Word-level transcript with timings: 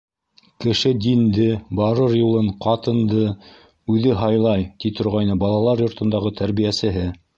Кеше 0.63 0.91
динде, 1.05 1.45
барыр 1.79 2.15
юлын, 2.19 2.49
ҡатынды 2.65 3.27
үҙе 3.97 4.17
һайлай, 4.23 4.67
ти 4.85 4.93
торғайны 5.01 5.37
балалар 5.45 5.85
йортондағы 5.87 6.33
тәрбиәсеһе. 6.41 7.07